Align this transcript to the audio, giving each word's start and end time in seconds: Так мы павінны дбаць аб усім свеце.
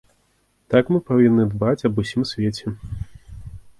Так 0.73 0.85
мы 0.93 0.99
павінны 1.09 1.45
дбаць 1.53 1.85
аб 1.91 2.01
усім 2.05 2.25
свеце. 2.31 2.67